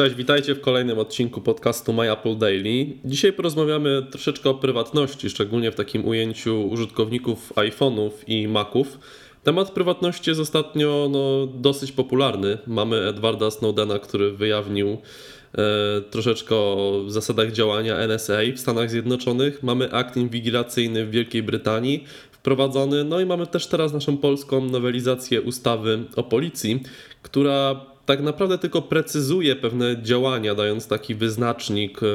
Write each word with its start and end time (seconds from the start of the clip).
Cześć, 0.00 0.14
witajcie 0.14 0.54
w 0.54 0.60
kolejnym 0.60 0.98
odcinku 0.98 1.40
podcastu 1.40 1.92
My 1.92 2.12
Apple 2.12 2.36
Daily. 2.36 2.86
Dzisiaj 3.04 3.32
porozmawiamy 3.32 4.06
troszeczkę 4.10 4.50
o 4.50 4.54
prywatności, 4.54 5.30
szczególnie 5.30 5.72
w 5.72 5.74
takim 5.74 6.08
ujęciu 6.08 6.68
użytkowników 6.68 7.52
iPhone'ów 7.54 8.10
i 8.26 8.48
Maców. 8.48 8.98
Temat 9.44 9.70
prywatności 9.70 10.30
jest 10.30 10.40
ostatnio 10.40 11.08
no, 11.10 11.46
dosyć 11.46 11.92
popularny. 11.92 12.58
Mamy 12.66 13.08
Edwarda 13.08 13.50
Snowdena, 13.50 13.98
który 13.98 14.32
wyjawnił 14.32 14.88
e, 14.88 16.00
troszeczkę 16.10 16.56
o 16.56 17.02
zasadach 17.06 17.52
działania 17.52 17.96
NSA 17.96 18.38
w 18.54 18.60
Stanach 18.60 18.90
Zjednoczonych. 18.90 19.62
Mamy 19.62 19.92
akt 19.92 20.16
inwigilacyjny 20.16 21.06
w 21.06 21.10
Wielkiej 21.10 21.42
Brytanii 21.42 22.04
wprowadzony. 22.32 23.04
No 23.04 23.20
i 23.20 23.26
mamy 23.26 23.46
też 23.46 23.66
teraz 23.66 23.92
naszą 23.92 24.16
polską 24.16 24.64
nowelizację 24.64 25.42
ustawy 25.42 26.04
o 26.16 26.22
policji, 26.22 26.82
która 27.22 27.89
tak 28.06 28.22
naprawdę 28.22 28.58
tylko 28.58 28.82
precyzuje 28.82 29.56
pewne 29.56 30.02
działania, 30.02 30.54
dając 30.54 30.86
taki 30.86 31.14
wyznacznik, 31.14 32.02
e, 32.02 32.06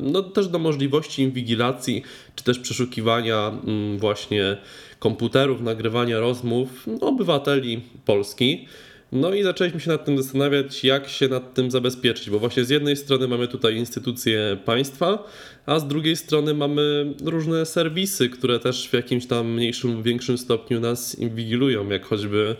no 0.00 0.22
też 0.22 0.48
do 0.48 0.58
możliwości 0.58 1.22
inwigilacji, 1.22 2.02
czy 2.34 2.44
też 2.44 2.58
przeszukiwania 2.58 3.52
mm, 3.66 3.98
właśnie 3.98 4.56
komputerów, 4.98 5.60
nagrywania 5.60 6.20
rozmów 6.20 6.86
obywateli 7.00 7.80
Polski. 8.04 8.66
No 9.12 9.34
i 9.34 9.42
zaczęliśmy 9.42 9.80
się 9.80 9.90
nad 9.90 10.04
tym 10.04 10.22
zastanawiać, 10.22 10.84
jak 10.84 11.08
się 11.08 11.28
nad 11.28 11.54
tym 11.54 11.70
zabezpieczyć, 11.70 12.30
bo 12.30 12.38
właśnie 12.38 12.64
z 12.64 12.70
jednej 12.70 12.96
strony 12.96 13.28
mamy 13.28 13.48
tutaj 13.48 13.76
instytucje 13.76 14.56
państwa, 14.64 15.26
a 15.66 15.78
z 15.78 15.88
drugiej 15.88 16.16
strony 16.16 16.54
mamy 16.54 17.14
różne 17.24 17.66
serwisy, 17.66 18.28
które 18.28 18.58
też 18.58 18.88
w 18.88 18.92
jakimś 18.92 19.26
tam 19.26 19.52
mniejszym 19.52 19.94
lub 19.94 20.02
większym 20.02 20.38
stopniu 20.38 20.80
nas 20.80 21.18
inwigilują, 21.18 21.88
jak 21.88 22.04
choćby 22.04 22.56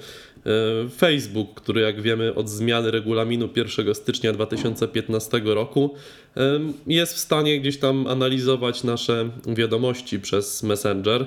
Facebook, 0.96 1.54
który 1.54 1.80
jak 1.80 2.02
wiemy 2.02 2.34
od 2.34 2.48
zmiany 2.48 2.90
regulaminu 2.90 3.48
1 3.56 3.94
stycznia 3.94 4.32
2015 4.32 5.40
roku 5.44 5.94
e, 6.36 6.60
jest 6.86 7.14
w 7.14 7.18
stanie 7.18 7.60
gdzieś 7.60 7.78
tam 7.78 8.06
analizować 8.06 8.84
nasze 8.84 9.30
wiadomości 9.46 10.20
przez 10.20 10.62
Messenger. 10.62 11.26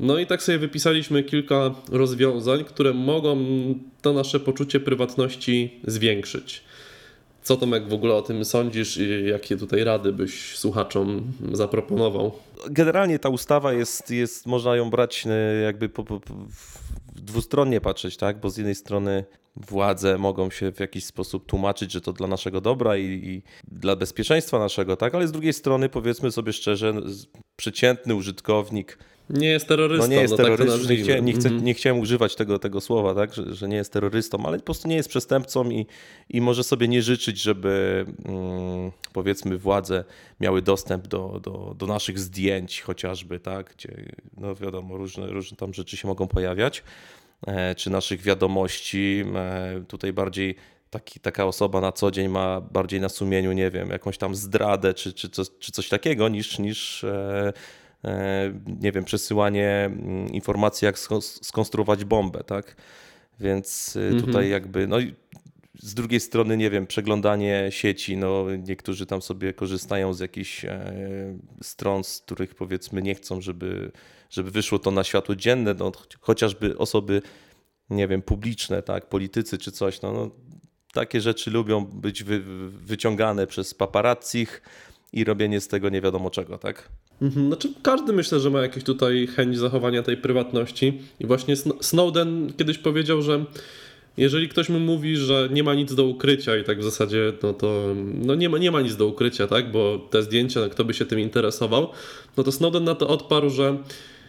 No 0.00 0.18
i 0.18 0.26
tak 0.26 0.42
sobie 0.42 0.58
wypisaliśmy 0.58 1.22
kilka 1.22 1.74
rozwiązań, 1.92 2.64
które 2.64 2.92
mogą 2.94 3.44
to 4.02 4.12
nasze 4.12 4.40
poczucie 4.40 4.80
prywatności 4.80 5.80
zwiększyć. 5.84 6.62
Co 7.42 7.56
Tomek 7.56 7.88
w 7.88 7.92
ogóle 7.92 8.14
o 8.14 8.22
tym 8.22 8.44
sądzisz 8.44 8.96
i 8.96 9.26
jakie 9.26 9.56
tutaj 9.56 9.84
rady 9.84 10.12
byś 10.12 10.58
słuchaczom 10.58 11.32
zaproponował? 11.52 12.32
Generalnie 12.70 13.18
ta 13.18 13.28
ustawa 13.28 13.72
jest, 13.72 14.10
jest 14.10 14.46
można 14.46 14.76
ją 14.76 14.90
brać 14.90 15.24
e, 15.26 15.60
jakby 15.60 15.88
po, 15.88 16.04
po, 16.04 16.20
dwustronnie 17.22 17.80
patrzeć, 17.80 18.16
tak? 18.16 18.40
Bo 18.40 18.50
z 18.50 18.56
jednej 18.56 18.74
strony 18.74 19.24
władze 19.56 20.18
mogą 20.18 20.50
się 20.50 20.72
w 20.72 20.80
jakiś 20.80 21.04
sposób 21.04 21.46
tłumaczyć, 21.46 21.92
że 21.92 22.00
to 22.00 22.12
dla 22.12 22.26
naszego 22.26 22.60
dobra 22.60 22.96
i, 22.96 23.04
i, 23.04 23.42
dla 23.68 23.96
bezpieczeństwa 23.96 24.58
naszego, 24.58 24.96
tak? 24.96 25.14
Ale 25.14 25.28
z 25.28 25.32
drugiej 25.32 25.52
strony 25.52 25.88
powiedzmy 25.88 26.32
sobie 26.32 26.52
szczerze, 26.52 26.94
przeciętny 27.56 28.14
użytkownik 28.14 28.98
nie 29.30 29.48
jest 29.48 29.68
terrorystą. 29.68 30.08
No 30.08 30.14
nie 30.14 30.20
jest 30.20 30.30
no 30.30 30.36
terrorystą, 30.36 30.78
tak 30.78 30.90
nie, 30.90 30.96
chcia, 30.96 31.18
nie, 31.18 31.32
chcę, 31.32 31.48
mhm. 31.48 31.64
nie, 31.64 31.74
chciałem 31.74 32.00
używać 32.00 32.36
tego, 32.36 32.58
tego 32.58 32.80
słowa, 32.80 33.14
tak? 33.14 33.34
że, 33.34 33.54
że, 33.54 33.68
nie 33.68 33.76
jest 33.76 33.92
terrorystą, 33.92 34.46
ale 34.46 34.58
po 34.58 34.64
prostu 34.64 34.88
nie 34.88 34.96
jest 34.96 35.08
przestępcą 35.08 35.70
i, 35.70 35.86
i 36.30 36.40
może 36.40 36.64
sobie 36.64 36.88
nie 36.88 37.02
życzyć, 37.02 37.42
żeby 37.42 38.04
mm, 38.24 38.92
powiedzmy 39.12 39.58
władze 39.58 40.04
miały 40.40 40.62
dostęp 40.62 41.06
do, 41.06 41.40
do, 41.42 41.74
do 41.78 41.86
naszych 41.86 42.18
zdjęć 42.18 42.80
chociażby, 42.80 43.40
tak? 43.40 43.74
gdzie 43.74 44.12
no 44.36 44.54
wiadomo, 44.54 44.96
różne, 44.96 45.26
różne 45.26 45.56
tam 45.56 45.74
rzeczy 45.74 45.96
się 45.96 46.08
mogą 46.08 46.28
pojawiać, 46.28 46.82
e, 47.46 47.74
czy 47.74 47.90
naszych 47.90 48.22
wiadomości. 48.22 49.24
E, 49.34 49.84
tutaj 49.88 50.12
bardziej 50.12 50.54
taki, 50.90 51.20
taka 51.20 51.46
osoba 51.46 51.80
na 51.80 51.92
co 51.92 52.10
dzień 52.10 52.28
ma 52.28 52.60
bardziej 52.60 53.00
na 53.00 53.08
sumieniu, 53.08 53.52
nie 53.52 53.70
wiem, 53.70 53.90
jakąś 53.90 54.18
tam 54.18 54.34
zdradę 54.34 54.94
czy, 54.94 55.12
czy, 55.12 55.28
coś, 55.28 55.46
czy 55.58 55.72
coś 55.72 55.88
takiego 55.88 56.28
niż, 56.28 56.58
niż 56.58 57.04
E, 57.04 57.52
nie 58.80 58.92
wiem, 58.92 59.04
przesyłanie 59.04 59.70
mm, 59.84 60.28
informacji, 60.28 60.86
jak 60.86 60.98
skonstruować 61.42 62.04
bombę, 62.04 62.44
tak? 62.44 62.76
Więc 63.40 63.96
y, 63.96 64.10
tutaj 64.10 64.26
mhm. 64.26 64.50
jakby, 64.50 64.86
no 64.86 64.96
z 65.74 65.94
drugiej 65.94 66.20
strony, 66.20 66.56
nie 66.56 66.70
wiem, 66.70 66.86
przeglądanie 66.86 67.66
sieci, 67.70 68.16
no 68.16 68.46
niektórzy 68.58 69.06
tam 69.06 69.22
sobie 69.22 69.52
korzystają 69.52 70.14
z 70.14 70.20
jakichś 70.20 70.64
e, 70.64 70.94
stron, 71.62 72.04
z 72.04 72.20
których 72.20 72.54
powiedzmy 72.54 73.02
nie 73.02 73.14
chcą, 73.14 73.40
żeby, 73.40 73.92
żeby 74.30 74.50
wyszło 74.50 74.78
to 74.78 74.90
na 74.90 75.04
światło 75.04 75.36
dzienne, 75.36 75.74
no, 75.74 75.92
chociażby 76.20 76.78
osoby, 76.78 77.22
nie 77.90 78.08
wiem, 78.08 78.22
publiczne, 78.22 78.82
tak, 78.82 79.08
politycy 79.08 79.58
czy 79.58 79.72
coś, 79.72 80.02
no, 80.02 80.12
no 80.12 80.30
takie 80.92 81.20
rzeczy 81.20 81.50
lubią 81.50 81.84
być 81.84 82.24
wy, 82.24 82.40
wyciągane 82.70 83.46
przez 83.46 83.74
paparazzich, 83.74 84.62
i 85.12 85.24
robienie 85.24 85.60
z 85.60 85.68
tego 85.68 85.88
nie 85.88 86.00
wiadomo 86.00 86.30
czego, 86.30 86.58
tak? 86.58 86.88
Mhm, 87.22 87.46
znaczy 87.46 87.68
każdy 87.82 88.12
myślę, 88.12 88.40
że 88.40 88.50
ma 88.50 88.60
jakieś 88.60 88.84
tutaj 88.84 89.26
chęć 89.26 89.58
zachowania 89.58 90.02
tej 90.02 90.16
prywatności. 90.16 91.00
I 91.20 91.26
właśnie 91.26 91.54
Snowden 91.80 92.52
kiedyś 92.56 92.78
powiedział, 92.78 93.22
że 93.22 93.44
jeżeli 94.16 94.48
ktoś 94.48 94.68
mu 94.68 94.80
mówi, 94.80 95.16
że 95.16 95.48
nie 95.52 95.62
ma 95.62 95.74
nic 95.74 95.94
do 95.94 96.04
ukrycia 96.04 96.56
i 96.56 96.64
tak 96.64 96.80
w 96.80 96.84
zasadzie, 96.84 97.32
no 97.42 97.52
to 97.52 97.94
no 98.14 98.34
nie, 98.34 98.48
ma, 98.48 98.58
nie 98.58 98.70
ma 98.70 98.80
nic 98.80 98.96
do 98.96 99.06
ukrycia, 99.06 99.46
tak? 99.46 99.70
Bo 99.72 99.98
te 100.10 100.22
zdjęcia, 100.22 100.68
kto 100.68 100.84
by 100.84 100.94
się 100.94 101.04
tym 101.04 101.20
interesował, 101.20 101.88
no 102.36 102.44
to 102.44 102.52
Snowden 102.52 102.84
na 102.84 102.94
to 102.94 103.08
odparł, 103.08 103.50
że 103.50 103.76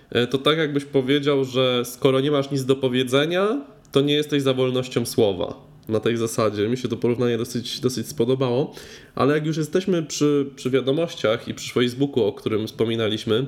e, 0.10 0.28
to 0.28 0.38
tak 0.38 0.58
jakbyś 0.58 0.86
powiedział, 0.86 1.46
że 1.46 1.86
skoro 1.86 2.20
nie 2.20 2.32
masz 2.32 2.52
nic 2.52 2.66
do 2.66 2.76
powiedzenia, 2.76 3.62
to 3.92 4.02
nie 4.02 4.14
jesteś 4.14 4.42
za 4.42 4.54
wolnością 4.54 5.06
słowa 5.06 5.67
na 5.90 6.00
tej 6.00 6.18
zasadzie. 6.18 6.70
Mi 6.70 6.78
się 6.78 6.88
to 6.88 6.98
porównanie 6.98 7.38
dosyć, 7.38 7.80
dosyć 7.80 8.08
spodobało, 8.08 8.76
ale 9.16 9.34
jak 9.34 9.46
już 9.46 9.58
jesteśmy 9.58 10.04
przy, 10.04 10.46
przy 10.56 10.70
wiadomościach 10.70 11.48
i 11.48 11.54
przy 11.54 11.74
Facebooku, 11.74 12.24
o 12.24 12.34
którym 12.34 12.68
wspominaliśmy, 12.68 13.46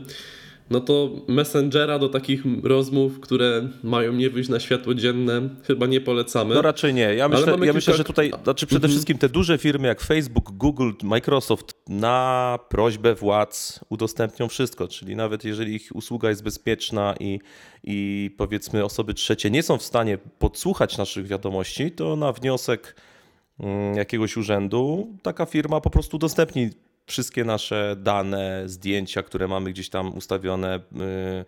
no 0.70 0.80
to 0.80 1.10
Messengera 1.28 2.00
do 2.00 2.10
takich 2.10 2.44
rozmów, 2.64 3.20
które 3.20 3.70
mają 3.84 4.14
nie 4.14 4.30
wyjść 4.30 4.50
na 4.50 4.60
światło 4.60 4.94
dzienne, 4.94 5.42
chyba 5.68 5.86
nie 5.86 6.02
polecamy. 6.02 6.56
No 6.56 6.62
raczej 6.62 6.94
nie. 6.94 7.16
Ja 7.16 7.30
myślę, 7.30 7.52
ja 7.52 7.58
kilka... 7.58 7.74
myślę 7.74 7.94
że 7.94 8.04
tutaj, 8.04 8.32
znaczy 8.44 8.68
przede 8.68 8.86
mhm. 8.86 8.92
wszystkim 8.92 9.18
te 9.18 9.30
duże 9.30 9.58
firmy 9.58 9.88
jak 9.88 10.02
Facebook, 10.02 10.52
Google, 10.52 10.92
Microsoft 11.04 11.76
na 11.88 12.60
prośbę 12.70 13.16
władz 13.16 13.80
udostępnią 13.90 14.48
wszystko, 14.48 14.88
czyli 14.88 15.16
nawet 15.16 15.44
jeżeli 15.44 15.76
ich 15.76 15.90
usługa 15.94 16.30
jest 16.30 16.44
bezpieczna 16.44 17.16
i, 17.20 17.40
i 17.84 18.32
powiedzmy 18.38 18.86
osoby 18.86 19.14
trzecie 19.14 19.50
nie 19.50 19.64
są 19.64 19.78
w 19.78 19.84
stanie 19.84 20.18
podsłuchać 20.40 20.98
naszych 20.98 21.28
wiadomości, 21.28 21.92
to 21.92 22.16
na 22.16 22.34
wniosek 22.34 22.96
mm, 23.60 23.96
jakiegoś 23.96 24.38
urzędu 24.38 25.08
taka 25.22 25.46
firma 25.46 25.82
po 25.82 25.90
prostu 25.90 26.18
udostępni 26.18 26.70
wszystkie 27.10 27.44
nasze 27.44 27.96
dane, 28.00 28.64
zdjęcia, 28.66 29.24
które 29.24 29.48
mamy 29.48 29.72
gdzieś 29.72 29.90
tam 29.90 30.18
ustawione, 30.18 30.78
y, 30.78 31.46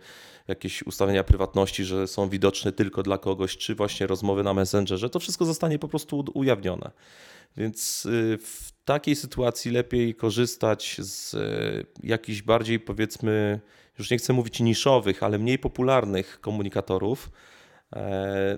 jakieś 0.48 0.82
ustawienia 0.82 1.24
prywatności, 1.24 1.84
że 1.84 2.08
są 2.08 2.28
widoczne 2.28 2.72
tylko 2.72 3.02
dla 3.02 3.18
kogoś, 3.18 3.56
czy 3.56 3.74
właśnie 3.74 4.06
rozmowy 4.06 4.42
na 4.42 4.54
Messengerze, 4.54 5.10
to 5.10 5.20
wszystko 5.20 5.44
zostanie 5.44 5.78
po 5.78 5.88
prostu 5.88 6.24
ujawnione. 6.34 6.90
Więc 7.56 8.06
y, 8.06 8.38
w 8.38 8.72
takiej 8.84 9.16
sytuacji 9.16 9.70
lepiej 9.70 10.14
korzystać 10.14 10.96
z 10.98 11.34
y, 11.34 11.86
jakichś 12.02 12.42
bardziej, 12.42 12.80
powiedzmy, 12.80 13.60
już 13.98 14.10
nie 14.10 14.18
chcę 14.18 14.32
mówić 14.32 14.60
niszowych, 14.60 15.22
ale 15.22 15.38
mniej 15.38 15.58
popularnych 15.58 16.40
komunikatorów, 16.40 17.30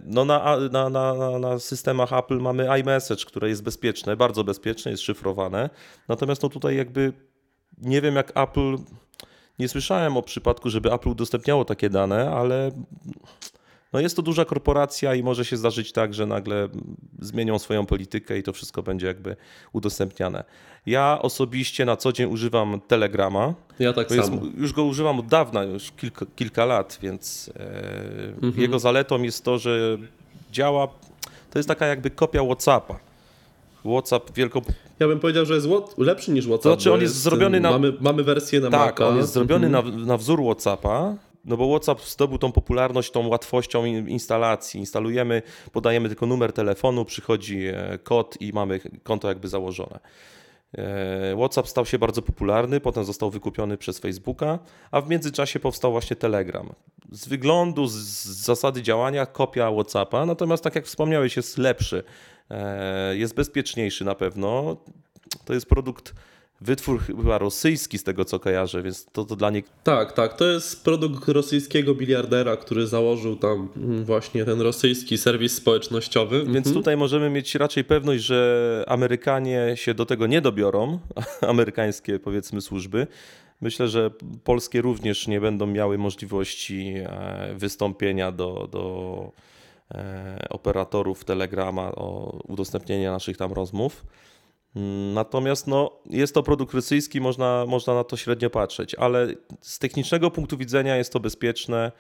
no 0.05 0.25
na, 0.25 0.57
na, 0.71 0.91
na, 0.91 1.39
na 1.39 1.59
systemach 1.59 2.13
Apple 2.13 2.39
mamy 2.41 2.81
iMessage, 2.81 3.25
które 3.25 3.49
jest 3.49 3.63
bezpieczne, 3.63 4.17
bardzo 4.17 4.45
bezpieczne, 4.45 4.91
jest 4.91 5.03
szyfrowane. 5.03 5.71
Natomiast 6.09 6.43
no 6.43 6.49
tutaj 6.49 6.77
jakby 6.77 7.13
nie 7.79 8.01
wiem 8.01 8.17
jak 8.17 8.33
Apple, 8.37 8.77
nie 9.59 9.69
słyszałem 9.69 10.17
o 10.17 10.23
przypadku, 10.23 10.71
żeby 10.71 10.93
Apple 10.93 11.09
udostępniało 11.09 11.65
takie 11.65 11.91
dane, 11.91 12.31
ale 12.31 12.71
no 13.95 14.01
jest 14.01 14.17
to 14.17 14.23
duża 14.23 14.45
korporacja 14.45 15.15
i 15.15 15.23
może 15.23 15.45
się 15.45 15.57
zdarzyć 15.57 15.93
tak, 15.93 16.15
że 16.15 16.27
nagle 16.27 16.69
zmienią 17.21 17.59
swoją 17.59 17.87
politykę 17.87 18.39
i 18.39 18.43
to 18.43 18.53
wszystko 18.53 18.83
będzie 18.83 19.07
jakby 19.07 19.37
udostępniane. 19.73 20.45
Ja 20.87 21.19
osobiście 21.23 21.85
na 21.85 21.97
co 21.97 22.13
dzień 22.13 22.31
używam 22.31 22.81
Telegrama. 22.89 23.55
Ja 23.79 23.93
tak 23.93 24.09
samo. 24.09 24.45
Jest, 24.45 24.57
już 24.57 24.73
go 24.73 24.85
używam 24.85 25.21
od 25.21 25.27
dawna, 25.27 25.63
już 25.63 25.93
kilka, 25.93 26.27
kilka 26.37 26.65
lat, 26.65 26.99
więc 27.03 27.51
e, 27.57 28.35
mhm. 28.35 28.63
jego 28.63 28.79
zaletą 28.79 29.23
jest 29.23 29.45
to, 29.45 29.59
że 29.59 29.99
działa, 30.53 30.89
to 31.51 31.59
jest 31.59 31.69
taka 31.69 31.87
jakby 31.87 32.11
kopia 32.11 32.45
WhatsAppa. 32.45 32.99
WhatsApp 33.85 34.35
wielką. 34.35 34.61
Ja 35.01 35.09
bym 35.09 35.21
powiedział, 35.21 35.47
że 35.47 35.55
jest 35.55 35.69
lepszy 35.99 36.31
niż 36.31 36.47
WhatsApp. 36.47 36.63
To 36.63 36.69
znaczy 36.69 36.93
on 36.93 37.01
jest, 37.01 37.15
jest 37.15 37.25
zrobiony 37.25 37.61
na. 37.61 37.71
Mamy, 37.71 37.93
mamy 38.01 38.25
wersję 38.25 38.61
na 38.61 38.71
tak, 38.71 39.01
Maca. 39.01 39.09
on 39.09 39.17
jest 39.17 39.33
zrobiony 39.33 39.67
mhm. 39.67 40.01
na, 40.01 40.07
na 40.07 40.17
wzór 40.17 40.43
WhatsAppa. 40.43 41.15
No 41.45 41.57
bo 41.57 41.69
WhatsApp 41.69 42.01
zdobył 42.01 42.39
tą 42.39 42.53
popularność 42.53 43.11
tą 43.11 43.29
łatwością 43.29 43.85
instalacji. 43.85 44.81
Instalujemy, 44.81 45.43
podajemy 45.73 46.09
tylko 46.09 46.27
numer 46.27 46.53
telefonu, 46.53 47.05
przychodzi 47.05 47.67
e, 47.67 47.99
kod 48.03 48.41
i 48.41 48.53
mamy 48.53 48.81
konto 49.03 49.29
jakby 49.29 49.49
założone. 49.49 50.01
E, 50.79 51.37
WhatsApp 51.37 51.69
stał 51.69 51.87
się 51.87 51.99
bardzo 51.99 52.23
popularny, 52.23 52.81
potem 52.81 53.05
został 53.05 53.31
wykupiony 53.31 53.77
przez 53.77 53.99
Facebooka, 53.99 54.59
a 54.91 55.01
w 55.01 55.09
międzyczasie 55.09 55.61
powstał 55.61 55.93
właśnie 55.93 56.17
Telegram. 56.17 56.73
Z 57.13 57.29
wyglądu, 57.29 57.87
z 57.87 57.97
zasady 58.25 58.83
działania 58.83 59.27
kopia 59.27 59.71
WhatsAppa, 59.71 60.27
natomiast 60.27 60.65
tak 60.65 60.75
jak 60.75 60.87
wspomniałeś, 60.87 61.37
jest 61.37 61.59
lepszy. 61.59 62.05
e, 62.51 63.17
jest 63.17 63.35
bezpieczniejszy 63.35 64.05
na 64.05 64.15
pewno. 64.15 64.77
To 65.45 65.55
jest 65.55 65.67
produkt 65.67 66.15
wytwór 66.65 67.01
chyba 67.01 67.39
rosyjski 67.39 67.99
z 67.99 68.05
tego 68.05 68.25
co 68.25 68.39
kojarzę, 68.39 68.83
więc 68.83 69.07
to, 69.13 69.25
to 69.25 69.37
dla 69.37 69.51
nich... 69.51 69.65
Tak, 69.85 70.13
tak, 70.13 70.37
to 70.37 70.45
jest 70.45 70.85
produkt 70.85 71.29
rosyjskiego 71.29 71.95
biliardera, 71.95 72.57
który 72.57 72.87
założył 72.87 73.37
tam 73.37 73.69
właśnie 74.05 74.45
ten 74.45 74.61
rosyjski 74.61 75.19
serwis 75.19 75.55
społecznościowy. 75.55 76.39
Więc 76.39 76.57
mhm. 76.57 76.75
tutaj 76.75 76.97
możemy 76.97 77.31
mieć 77.31 77.55
raczej 77.55 77.85
pewność, 77.85 78.25
że 78.25 78.85
Amerykanie 78.87 79.73
się 79.75 79.95
do 79.95 80.07
tego 80.07 80.27
nie 80.27 80.41
dobiorą, 80.41 80.99
amerykańskie 81.41 82.19
powiedzmy 82.19 82.61
służby. 82.61 83.07
Myślę, 83.61 83.89
że 83.89 84.11
polskie 84.45 84.83
również 84.83 85.27
nie 85.27 85.41
będą 85.41 85.67
miały 85.67 85.99
możliwości 85.99 86.95
e, 86.97 87.55
wystąpienia 87.55 88.33
do, 88.33 88.69
do 88.73 89.33
e, 89.95 90.47
operatorów 90.51 91.25
Telegrama 91.25 91.93
o 91.93 92.39
udostępnienie 92.49 93.11
naszych 93.11 93.37
tam 93.37 93.53
rozmów. 93.53 94.05
Natomiast 95.15 95.67
no, 95.67 95.91
jest 96.11 96.35
to 96.35 96.43
produkt 96.43 96.75
rosyjski, 96.75 97.21
można, 97.21 97.67
można 97.67 97.95
na 97.95 98.05
to 98.05 98.17
średnio 98.17 98.51
patrzeć, 98.51 98.95
ale 98.95 99.29
z 99.61 99.79
technicznego 99.79 100.31
punktu 100.31 100.57
widzenia 100.57 100.97
jest 100.97 101.13
to 101.13 101.21
bezpieczne. 101.21 101.93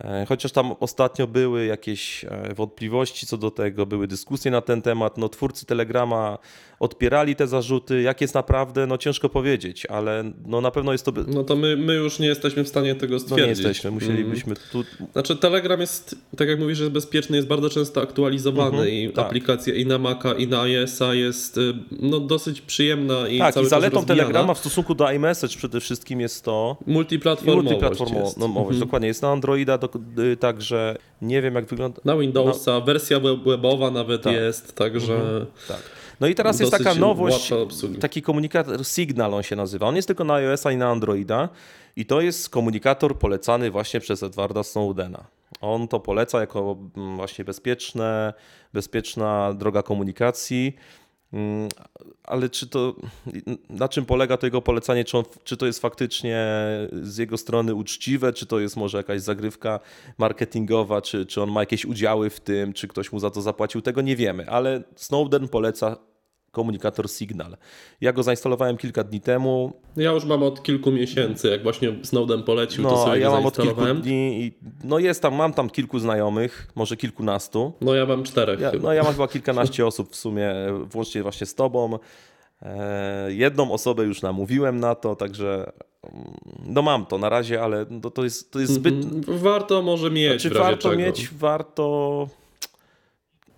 E, 0.00 0.26
chociaż 0.28 0.52
tam 0.52 0.74
ostatnio 0.80 1.26
były 1.26 1.66
jakieś 1.66 2.24
e, 2.24 2.54
wątpliwości 2.54 3.26
co 3.26 3.36
do 3.36 3.50
tego, 3.50 3.86
były 3.86 4.06
dyskusje 4.06 4.50
na 4.50 4.60
ten 4.60 4.82
temat. 4.82 5.18
No, 5.18 5.28
twórcy 5.28 5.66
Telegrama 5.66 6.38
odpierali 6.80 7.36
te 7.36 7.46
zarzuty. 7.46 8.02
Jak 8.02 8.20
jest 8.20 8.34
naprawdę, 8.34 8.86
no 8.86 8.98
ciężko 8.98 9.28
powiedzieć, 9.28 9.86
ale 9.86 10.32
no, 10.46 10.60
na 10.60 10.70
pewno 10.70 10.92
jest 10.92 11.04
to. 11.04 11.12
No 11.26 11.44
to 11.44 11.56
my, 11.56 11.76
my 11.76 11.94
już 11.94 12.18
nie 12.18 12.26
jesteśmy 12.26 12.64
w 12.64 12.68
stanie 12.68 12.94
tego 12.94 13.18
stwierdzić. 13.18 13.40
No 13.40 13.44
nie 13.44 13.50
jesteśmy, 13.50 13.90
musielibyśmy 13.90 14.54
tu. 14.72 14.84
Znaczy, 15.12 15.36
Telegram 15.36 15.80
jest, 15.80 16.16
tak 16.36 16.48
jak 16.48 16.60
mówisz, 16.60 16.78
jest 16.78 16.92
bezpieczny, 16.92 17.36
jest 17.36 17.48
bardzo 17.48 17.70
często 17.70 18.02
aktualizowany 18.02 18.78
mhm, 18.78 18.88
i 18.88 19.12
tak. 19.12 19.26
aplikacja 19.26 19.74
i 19.74 19.86
na 19.86 19.98
Maca, 19.98 20.32
i 20.32 20.46
na 20.46 20.62
iOS-a 20.62 21.14
jest 21.14 21.58
y, 21.58 21.74
no, 21.90 22.20
dosyć 22.20 22.60
przyjemna 22.60 23.28
i 23.28 23.38
Tak, 23.38 23.54
cały 23.54 23.66
i 23.66 23.68
zaletą 23.68 24.04
Telegrama 24.04 24.54
w 24.54 24.58
stosunku 24.58 24.94
do 24.94 25.12
iMessage 25.12 25.56
przede 25.56 25.80
wszystkim 25.80 26.20
jest 26.20 26.44
to. 26.44 26.76
Multiplatformowość. 26.86 27.64
Multiplatformowość, 27.64 28.38
mhm. 28.38 28.80
dokładnie. 28.80 29.08
Jest 29.08 29.22
na 29.22 29.32
Androida 29.32 29.78
Y, 30.18 30.36
także 30.36 30.96
nie 31.22 31.42
wiem 31.42 31.54
jak 31.54 31.66
wygląda. 31.66 32.00
Na 32.04 32.16
Windowsa, 32.16 32.70
no. 32.70 32.80
wersja 32.80 33.20
webowa 33.20 33.90
nawet 33.90 34.22
tak. 34.22 34.32
jest, 34.32 34.76
także. 34.76 35.14
Mhm. 35.14 35.46
Tak. 35.68 35.82
No 36.20 36.28
i 36.28 36.34
teraz 36.34 36.60
jest 36.60 36.72
taka 36.72 36.94
nowość, 36.94 37.50
taki 38.00 38.22
komunikator 38.22 38.86
Signal 38.86 39.34
on 39.34 39.42
się 39.42 39.56
nazywa. 39.56 39.86
On 39.86 39.96
jest 39.96 40.08
tylko 40.08 40.24
na 40.24 40.34
iOS-a 40.34 40.72
i 40.72 40.76
na 40.76 40.88
Androida 40.88 41.48
i 41.96 42.06
to 42.06 42.20
jest 42.20 42.48
komunikator 42.48 43.18
polecany 43.18 43.70
właśnie 43.70 44.00
przez 44.00 44.22
Edwarda 44.22 44.62
Snowdena. 44.62 45.24
On 45.60 45.88
to 45.88 46.00
poleca 46.00 46.40
jako 46.40 46.76
mm, 46.96 47.16
właśnie 47.16 47.44
bezpieczne, 47.44 48.32
bezpieczna 48.72 49.54
droga 49.54 49.82
komunikacji. 49.82 50.76
Mm, 51.32 51.68
ale 52.24 52.50
czy 52.50 52.66
to, 52.66 52.94
na 53.70 53.88
czym 53.88 54.04
polega 54.04 54.36
to 54.36 54.46
jego 54.46 54.62
polecanie? 54.62 55.04
Czy, 55.04 55.18
on, 55.18 55.24
czy 55.44 55.56
to 55.56 55.66
jest 55.66 55.80
faktycznie 55.80 56.46
z 56.92 57.16
jego 57.16 57.38
strony 57.38 57.74
uczciwe, 57.74 58.32
czy 58.32 58.46
to 58.46 58.60
jest 58.60 58.76
może 58.76 58.96
jakaś 58.98 59.20
zagrywka 59.20 59.80
marketingowa, 60.18 61.02
czy, 61.02 61.26
czy 61.26 61.42
on 61.42 61.50
ma 61.50 61.60
jakieś 61.60 61.84
udziały 61.84 62.30
w 62.30 62.40
tym, 62.40 62.72
czy 62.72 62.88
ktoś 62.88 63.12
mu 63.12 63.18
za 63.18 63.30
to 63.30 63.42
zapłacił? 63.42 63.82
Tego 63.82 64.02
nie 64.02 64.16
wiemy, 64.16 64.50
ale 64.50 64.82
Snowden 64.96 65.48
poleca 65.48 65.96
komunikator 66.52 67.08
Signal. 67.08 67.56
Ja 68.00 68.12
go 68.12 68.22
zainstalowałem 68.22 68.76
kilka 68.76 69.04
dni 69.04 69.20
temu. 69.20 69.72
Ja 69.96 70.10
już 70.10 70.24
mam 70.24 70.42
od 70.42 70.62
kilku 70.62 70.92
miesięcy, 70.92 71.48
jak 71.48 71.62
właśnie 71.62 71.94
Snowden 72.02 72.42
polecił, 72.42 72.82
no, 72.82 72.90
to 72.90 73.04
sobie 73.04 73.18
ja 73.18 73.30
mam 73.30 73.46
od 73.46 73.56
kilku 73.56 73.94
dni 73.94 74.42
i 74.42 74.52
no 74.84 74.98
jest 74.98 75.22
tam, 75.22 75.34
mam 75.34 75.52
tam 75.52 75.70
kilku 75.70 75.98
znajomych, 75.98 76.68
może 76.74 76.96
kilkunastu. 76.96 77.72
No 77.80 77.94
ja 77.94 78.06
mam 78.06 78.22
czterech 78.22 78.60
ja, 78.60 78.72
No 78.82 78.92
ja 78.92 79.02
mam 79.02 79.12
chyba 79.12 79.28
kilkanaście 79.28 79.86
osób 79.92 80.10
w 80.10 80.16
sumie, 80.16 80.54
włącznie 80.90 81.22
właśnie 81.22 81.46
z 81.46 81.54
tobą. 81.54 81.98
E, 82.62 83.32
jedną 83.32 83.72
osobę 83.72 84.04
już 84.04 84.22
namówiłem 84.22 84.80
na 84.80 84.94
to, 84.94 85.16
także 85.16 85.72
mm, 86.04 86.34
no 86.66 86.82
mam 86.82 87.06
to 87.06 87.18
na 87.18 87.28
razie, 87.28 87.62
ale 87.62 87.86
to, 88.02 88.10
to, 88.10 88.24
jest, 88.24 88.52
to 88.52 88.60
jest 88.60 88.72
zbyt... 88.72 88.94
Mhm. 88.94 89.38
Warto 89.38 89.82
może 89.82 90.10
mieć 90.10 90.42
Znaczy 90.42 90.58
warto 90.58 90.96
mieć, 90.96 91.28
warto 91.28 92.28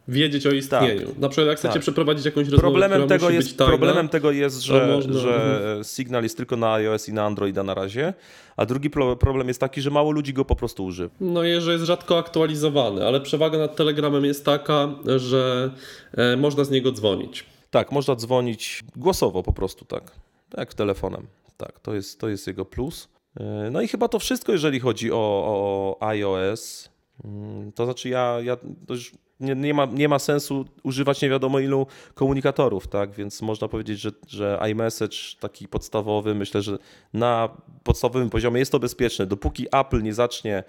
wiedzieć 0.09 0.47
o 0.47 0.51
istnieniu. 0.51 1.07
Tak, 1.07 1.19
na 1.19 1.29
przykład 1.29 1.49
jak 1.49 1.59
chcecie 1.59 1.73
tak. 1.73 1.83
przeprowadzić 1.83 2.25
jakąś 2.25 2.49
rozmowę, 2.49 2.61
problemem 2.61 3.09
tego 3.09 3.31
jest, 3.31 3.57
tajna, 3.59 3.71
Problemem 3.71 4.09
tego 4.09 4.31
jest, 4.31 4.61
że, 4.61 4.87
można... 4.87 5.19
że 5.21 5.35
mhm. 5.35 5.85
Signal 5.85 6.23
jest 6.23 6.37
tylko 6.37 6.57
na 6.57 6.73
iOS 6.73 7.09
i 7.09 7.13
na 7.13 7.25
Androida 7.25 7.63
na 7.63 7.75
razie, 7.75 8.15
a 8.57 8.67
drugi 8.67 8.91
problem 9.21 9.49
jest 9.49 9.61
taki, 9.61 9.81
że 9.81 9.91
mało 9.91 10.11
ludzi 10.11 10.33
go 10.33 10.45
po 10.45 10.57
prostu 10.57 10.85
używa. 10.85 11.15
No 11.21 11.45
i 11.45 11.61
że 11.61 11.73
jest 11.73 11.85
rzadko 11.85 12.19
aktualizowany, 12.19 13.07
ale 13.07 13.21
przewaga 13.21 13.59
nad 13.59 13.77
Telegramem 13.77 14.25
jest 14.25 14.45
taka, 14.45 14.89
że 15.17 15.71
e, 16.13 16.37
można 16.37 16.65
z 16.65 16.71
niego 16.71 16.93
dzwonić. 16.93 17.45
Tak, 17.71 17.93
można 17.93 18.17
dzwonić 18.17 18.85
głosowo 18.97 19.43
po 19.43 19.53
prostu, 19.53 19.85
tak. 19.85 20.13
Jak 20.57 20.75
telefonem. 20.75 21.27
Tak, 21.57 21.81
to 21.81 21.95
jest, 21.95 22.21
to 22.21 22.29
jest 22.29 22.47
jego 22.47 22.65
plus. 22.65 23.09
E, 23.41 23.69
no 23.73 23.81
i 23.81 23.89
chyba 23.89 24.09
to 24.09 24.19
wszystko, 24.19 24.53
jeżeli 24.53 24.81
chodzi 24.81 25.13
o, 25.13 25.17
o 25.17 26.07
iOS. 26.07 26.89
Mm, 27.25 27.73
to 27.73 27.85
znaczy 27.85 28.09
ja, 28.09 28.39
ja 28.43 28.57
to 28.57 28.95
już 28.95 29.13
nie, 29.45 29.55
nie, 29.55 29.75
ma, 29.75 29.87
nie 29.87 30.09
ma 30.09 30.19
sensu 30.19 30.65
używać 30.83 31.23
nie 31.23 31.29
wiadomo 31.29 31.59
ilu 31.59 31.87
komunikatorów, 32.15 32.87
tak? 32.87 33.11
Więc 33.11 33.43
można 33.43 33.69
powiedzieć, 33.69 34.01
że, 34.01 34.11
że 34.29 34.61
iMessage 34.71 35.17
taki 35.41 35.69
podstawowy, 35.69 36.35
myślę, 36.35 36.63
że 36.63 36.79
na 37.13 37.49
podstawowym 37.83 38.31
poziomie 38.31 38.59
jest 38.59 38.73
to 38.73 38.79
bezpieczne. 38.79 39.27
Dopóki 39.27 39.67
Apple 39.73 40.03
nie 40.03 40.15
zacznie 40.15 40.65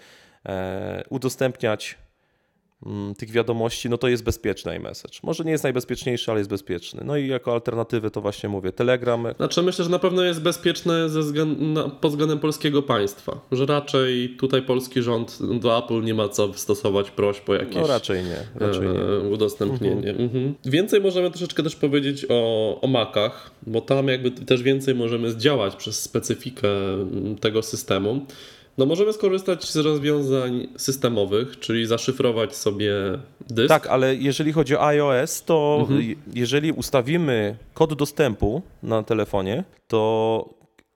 e, 0.45 1.03
udostępniać 1.09 1.97
tych 3.17 3.31
wiadomości, 3.31 3.89
no 3.89 3.97
to 3.97 4.07
jest 4.07 4.23
bezpieczny 4.23 4.75
iMessage. 4.75 5.19
Może 5.23 5.43
nie 5.43 5.51
jest 5.51 5.63
najbezpieczniejszy, 5.63 6.31
ale 6.31 6.39
jest 6.39 6.49
bezpieczny. 6.49 7.01
No 7.05 7.17
i 7.17 7.27
jako 7.27 7.53
alternatywę 7.53 8.11
to 8.11 8.21
właśnie 8.21 8.49
mówię, 8.49 8.71
Telegram. 8.71 9.27
Znaczy 9.37 9.61
myślę, 9.61 9.85
że 9.85 9.91
na 9.91 9.99
pewno 9.99 10.23
jest 10.23 10.41
bezpieczny 10.41 11.09
ze 11.09 11.19
względu, 11.19 11.89
pod 12.01 12.11
względem 12.11 12.39
polskiego 12.39 12.81
państwa, 12.81 13.39
że 13.51 13.65
raczej 13.65 14.29
tutaj 14.39 14.61
polski 14.61 15.01
rząd 15.01 15.37
do 15.59 15.77
Apple 15.77 16.03
nie 16.03 16.13
ma 16.13 16.29
co 16.29 16.53
stosować 16.53 17.11
prośb 17.11 17.49
o 17.49 17.53
jakieś 17.53 17.75
no 17.75 17.87
raczej 17.87 18.23
nie, 18.23 18.67
raczej 18.67 18.87
nie. 18.87 18.99
E, 18.99 19.19
udostępnienie. 19.19 20.09
Mhm. 20.09 20.25
Mhm. 20.25 20.55
Więcej 20.65 21.01
możemy 21.01 21.29
troszeczkę 21.31 21.63
też 21.63 21.75
powiedzieć 21.75 22.25
o, 22.29 22.81
o 22.81 22.87
Macach, 22.87 23.51
bo 23.67 23.81
tam 23.81 24.07
jakby 24.07 24.31
też 24.31 24.63
więcej 24.63 24.95
możemy 24.95 25.31
zdziałać 25.31 25.75
przez 25.75 26.01
specyfikę 26.01 26.67
tego 27.41 27.61
systemu. 27.61 28.25
No 28.77 28.85
możemy 28.85 29.13
skorzystać 29.13 29.69
z 29.69 29.75
rozwiązań 29.75 30.67
systemowych, 30.77 31.59
czyli 31.59 31.85
zaszyfrować 31.85 32.55
sobie 32.55 32.93
dysk. 33.49 33.69
Tak, 33.69 33.87
ale 33.87 34.15
jeżeli 34.15 34.53
chodzi 34.53 34.75
o 34.75 34.85
iOS, 34.87 35.43
to 35.43 35.77
mhm. 35.81 36.15
jeżeli 36.33 36.71
ustawimy 36.71 37.57
kod 37.73 37.93
dostępu 37.93 38.61
na 38.83 39.03
telefonie, 39.03 39.63
to 39.87 40.49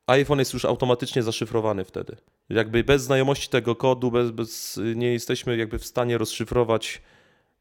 iPhone 0.07 0.39
jest 0.39 0.53
już 0.53 0.65
automatycznie 0.65 1.23
zaszyfrowany 1.23 1.85
wtedy. 1.85 2.15
Jakby 2.49 2.83
bez 2.83 3.03
znajomości 3.03 3.49
tego 3.49 3.75
kodu, 3.75 4.11
bez, 4.11 4.31
bez, 4.31 4.79
nie 4.95 5.13
jesteśmy 5.13 5.57
jakby 5.57 5.79
w 5.79 5.85
stanie 5.85 6.17
rozszyfrować. 6.17 7.01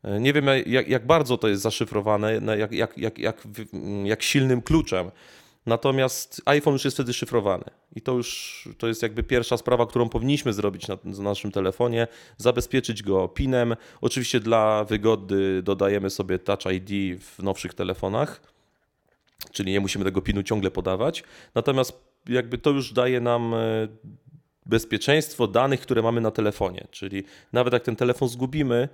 E, 0.03 0.21
nie 0.21 0.33
wiem, 0.33 0.47
jak, 0.67 0.89
jak 0.89 1.07
bardzo 1.07 1.39
to 1.39 1.49
jest 1.49 1.63
zaszyfrowane, 1.63 2.41
jak, 2.59 2.73
jak, 2.73 2.99
jak, 2.99 3.19
jak, 3.19 3.49
jak 4.05 4.23
silnym 4.23 4.63
kluczem. 4.63 5.11
Natomiast 5.69 6.43
iPhone 6.45 6.73
już 6.73 6.85
jest 6.85 6.97
wtedy 6.97 7.13
szyfrowany. 7.13 7.65
I 7.97 8.01
to 8.01 8.13
już 8.13 8.69
to 8.79 8.89
jest 8.89 9.03
jakby 9.03 9.23
pierwsza 9.23 9.57
sprawa, 9.57 9.87
którą 9.87 10.09
powinniśmy 10.09 10.53
zrobić 10.53 10.89
na, 10.89 10.99
na, 11.05 11.23
naszym 11.23 11.53
telefonie. 11.53 12.07
Zabezpieczyć 12.37 13.03
go 13.03 13.29
PIN-em. 13.29 13.77
Oczywiście 14.01 14.41
dla 14.41 14.85
wygody 14.85 15.63
dodajemy 15.63 16.11
sobie 16.11 16.39
Touch 16.39 16.67
ID 16.73 17.21
w 17.23 17.43
nowszych 17.43 17.75
telefonach, 17.75 18.41
czyli 19.53 19.73
nie 19.73 19.81
musimy 19.81 20.05
tego 20.05 20.23
PIN-u 20.23 20.43
ciągle 20.43 20.71
podawać. 20.71 21.25
Natomiast 21.55 21.93
jakby 22.29 22.59
to 22.59 22.71
już 22.71 22.93
daje 22.93 23.21
nam 23.21 23.55
e, 23.55 23.59
bezpieczeństwo 24.67 25.47
danych, 25.47 25.81
które 25.81 26.03
mamy 26.03 26.21
na 26.21 26.31
telefonie. 26.31 26.87
Czyli 26.91 27.25
nawet 27.53 27.73
jak 27.73 27.83
ten 27.83 27.97
telefon 27.97 28.29
zgubimy, 28.29 28.89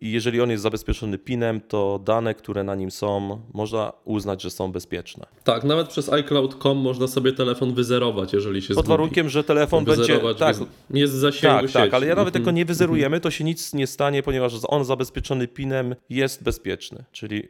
i 0.00 0.12
jeżeli 0.12 0.40
on 0.40 0.50
jest 0.50 0.62
zabezpieczony 0.62 1.18
PIN-em, 1.18 1.60
to 1.60 2.00
dane, 2.04 2.34
które 2.34 2.64
na 2.64 2.74
nim 2.74 2.90
są, 2.90 3.40
można 3.54 3.92
uznać, 4.04 4.42
że 4.42 4.50
są 4.50 4.72
bezpieczne. 4.72 5.26
Tak, 5.44 5.64
nawet 5.64 5.88
przez 5.88 6.12
iCloud.com 6.12 6.78
można 6.78 7.06
sobie 7.06 7.32
telefon 7.32 7.74
wyzerować, 7.74 8.32
jeżeli 8.32 8.62
się 8.62 8.74
Pod 8.74 8.86
warunkiem, 8.86 9.28
że 9.28 9.44
telefon 9.44 9.84
będzie... 9.84 10.20
Tak, 10.38 10.56
jest 10.90 11.12
w 11.12 11.16
zasięgu 11.16 11.56
Tak, 11.56 11.62
sieci. 11.62 11.72
tak, 11.72 11.94
ale 11.94 12.06
ja 12.06 12.14
nawet 12.14 12.36
mhm. 12.36 12.44
tego 12.44 12.50
nie 12.50 12.64
wyzerujemy, 12.64 13.20
to 13.20 13.30
się 13.30 13.44
nic 13.44 13.74
nie 13.74 13.86
stanie, 13.86 14.22
ponieważ 14.22 14.52
on 14.68 14.84
zabezpieczony 14.84 15.48
PIN-em 15.48 15.94
jest 16.08 16.42
bezpieczny. 16.42 17.04
Czyli 17.12 17.48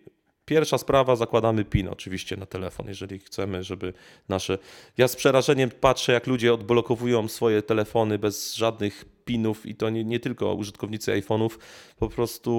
Pierwsza 0.50 0.78
sprawa, 0.78 1.16
zakładamy 1.16 1.64
PIN 1.64 1.88
oczywiście 1.88 2.36
na 2.36 2.46
telefon, 2.46 2.86
jeżeli 2.88 3.18
chcemy, 3.18 3.64
żeby 3.64 3.92
nasze. 4.28 4.58
Ja 4.98 5.08
z 5.08 5.16
przerażeniem 5.16 5.70
patrzę, 5.70 6.12
jak 6.12 6.26
ludzie 6.26 6.54
odblokowują 6.54 7.28
swoje 7.28 7.62
telefony 7.62 8.18
bez 8.18 8.54
żadnych 8.54 9.04
pinów 9.30 9.66
i 9.66 9.74
to 9.74 9.90
nie, 9.90 10.04
nie 10.04 10.20
tylko 10.20 10.54
użytkownicy 10.54 11.12
iPhone'ów, 11.12 11.50
po 11.98 12.08
prostu 12.08 12.50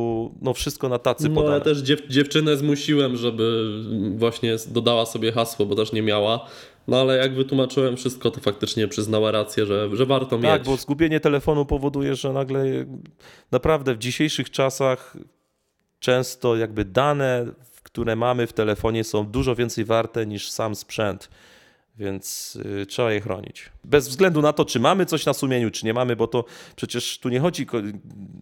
no 0.42 0.54
wszystko 0.54 0.90
na 0.90 1.00
tacy 1.00 1.30
no, 1.30 1.36
podane. 1.36 1.54
ja 1.54 1.60
też 1.60 1.78
dziew 1.78 2.02
dziewczynę 2.10 2.58
zmusiłem, 2.58 3.18
żeby 3.18 3.74
właśnie 4.16 4.56
dodała 4.68 5.06
sobie 5.06 5.32
hasło, 5.32 5.66
bo 5.66 5.76
też 5.76 5.92
nie 5.92 6.02
miała. 6.02 6.48
No 6.88 7.02
ale 7.02 7.18
jak 7.18 7.36
wytłumaczyłem 7.36 7.98
wszystko, 7.98 8.32
to 8.32 8.40
faktycznie 8.42 8.88
przyznała 8.88 9.32
rację, 9.32 9.66
że, 9.66 9.90
że 9.94 10.06
warto 10.06 10.30
tak, 10.30 10.42
mieć. 10.42 10.52
Tak, 10.52 10.64
bo 10.64 10.78
zgubienie 10.78 11.20
telefonu 11.20 11.66
powoduje, 11.66 12.16
że 12.16 12.34
nagle 12.34 12.66
naprawdę 13.52 13.96
w 13.96 13.98
dzisiejszych 13.98 14.50
czasach 14.50 15.18
często 16.00 16.56
jakby 16.56 16.86
dane, 16.86 17.46
które 17.84 18.16
mamy 18.16 18.48
w 18.48 18.54
telefonie 18.54 19.04
są 19.04 19.26
dużo 19.26 19.56
więcej 19.56 19.86
warte 19.86 20.26
niż 20.26 20.50
sam 20.50 20.76
sprzęt 20.76 21.30
więc 21.98 22.58
y, 22.82 22.86
trzeba 22.86 23.14
je 23.14 23.22
chronić. 23.22 23.70
Bez 23.84 24.08
względu 24.08 24.42
na 24.42 24.54
to, 24.54 24.66
czy 24.66 24.80
mamy 24.80 25.06
coś 25.06 25.26
na 25.26 25.34
sumieniu, 25.34 25.72
czy 25.72 25.86
nie 25.86 25.94
mamy, 25.94 26.16
bo 26.16 26.28
to 26.28 26.46
przecież 26.76 27.20
tu 27.20 27.30
nie 27.30 27.40
chodzi 27.40 27.68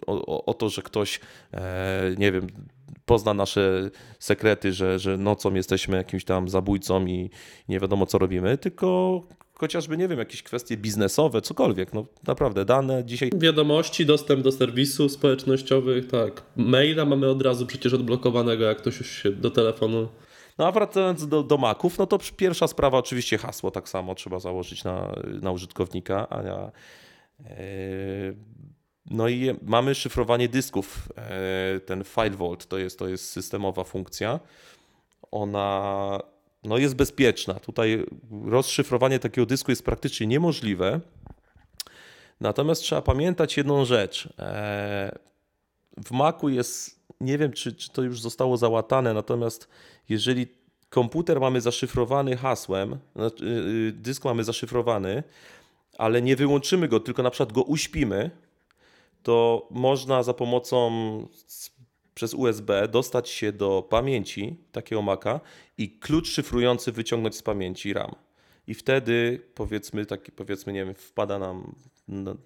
o, 0.07 0.25
o, 0.25 0.45
o 0.45 0.53
to, 0.53 0.69
że 0.69 0.81
ktoś, 0.81 1.19
e, 1.53 2.15
nie 2.17 2.31
wiem, 2.31 2.47
pozna 3.05 3.33
nasze 3.33 3.89
sekrety, 4.19 4.73
że, 4.73 4.99
że 4.99 5.17
nocą 5.17 5.53
jesteśmy 5.53 5.97
jakimś 5.97 6.23
tam 6.23 6.49
zabójcą 6.49 7.05
i 7.05 7.29
nie 7.69 7.79
wiadomo, 7.79 8.05
co 8.05 8.17
robimy, 8.17 8.57
tylko 8.57 9.21
chociażby, 9.53 9.97
nie 9.97 10.07
wiem, 10.07 10.19
jakieś 10.19 10.43
kwestie 10.43 10.77
biznesowe, 10.77 11.41
cokolwiek. 11.41 11.93
No 11.93 12.05
naprawdę, 12.27 12.65
dane 12.65 13.05
dzisiaj. 13.05 13.31
Wiadomości, 13.35 14.05
dostęp 14.05 14.41
do 14.41 14.51
serwisów 14.51 15.11
społecznościowych, 15.11 16.07
tak. 16.07 16.41
Maila 16.55 17.05
mamy 17.05 17.27
od 17.27 17.41
razu 17.41 17.65
przecież 17.65 17.93
odblokowanego, 17.93 18.63
jak 18.63 18.77
ktoś 18.77 18.97
już 18.97 19.11
się 19.11 19.31
do 19.31 19.51
telefonu 19.51 20.07
no 20.59 20.67
a 20.67 20.71
wracając 20.71 21.27
do, 21.27 21.43
do 21.43 21.57
Maców, 21.57 21.97
no 21.97 22.07
to 22.07 22.19
pierwsza 22.37 22.67
sprawa 22.67 22.97
oczywiście 22.97 23.37
hasło 23.37 23.71
tak 23.71 23.89
samo 23.89 24.15
trzeba 24.15 24.39
założyć 24.39 24.83
na, 24.83 25.11
na 25.41 25.51
użytkownika, 25.51 26.27
a 26.29 26.43
ja, 26.43 26.71
e, 27.45 27.51
no 29.05 29.27
i 29.27 29.55
mamy 29.61 29.95
szyfrowanie 29.95 30.49
dysków. 30.49 31.09
E, 31.17 31.79
ten 31.79 32.03
File 32.03 32.29
Vault 32.29 32.65
to 32.65 32.77
jest, 32.77 32.99
to 32.99 33.07
jest 33.07 33.29
systemowa 33.29 33.83
funkcja. 33.83 34.39
Ona 35.31 36.19
no 36.63 36.77
jest 36.77 36.95
bezpieczna. 36.95 37.53
Tutaj 37.53 38.05
rozszyfrowanie 38.45 39.19
takiego 39.19 39.45
dysku 39.45 39.71
jest 39.71 39.85
praktycznie 39.85 40.27
niemożliwe. 40.27 40.99
Natomiast 42.41 42.81
trzeba 42.81 43.01
pamiętać 43.01 43.57
jedną 43.57 43.85
rzecz. 43.85 44.29
E, 44.39 45.19
w 46.05 46.11
Macu 46.11 46.49
jest, 46.49 46.98
nie 47.21 47.37
wiem 47.37 47.51
czy, 47.51 47.75
czy 47.75 47.89
to 47.89 48.01
już 48.01 48.21
zostało 48.21 48.57
załatane, 48.57 49.13
natomiast 49.13 49.67
jeżeli 50.09 50.47
komputer 50.89 51.39
mamy 51.39 51.61
zaszyfrowany 51.61 52.37
hasłem, 52.37 52.97
znaczy, 53.15 53.45
y, 53.45 53.91
dysk 53.91 54.25
mamy 54.25 54.43
zaszyfrowany, 54.43 55.23
ale 55.97 56.21
nie 56.21 56.35
wyłączymy 56.35 56.87
go, 56.87 56.99
tylko 56.99 57.23
na 57.23 57.29
przykład 57.29 57.53
go 57.53 57.63
uśpimy, 57.63 58.31
to 59.23 59.67
można 59.71 60.23
za 60.23 60.33
pomocą 60.33 60.91
przez 62.13 62.33
USB 62.33 62.87
dostać 62.87 63.29
się 63.29 63.51
do 63.51 63.87
pamięci 63.89 64.57
takiego 64.71 65.01
Maca 65.01 65.39
i 65.77 65.89
klucz 65.99 66.29
szyfrujący 66.29 66.91
wyciągnąć 66.91 67.35
z 67.35 67.41
pamięci 67.41 67.93
RAM. 67.93 68.15
I 68.69 68.73
wtedy 68.73 69.41
powiedzmy, 69.55 70.05
taki, 70.05 70.31
powiedzmy, 70.31 70.73
nie 70.73 70.85
wiem, 70.85 70.93
wpada 70.93 71.39
nam 71.39 71.75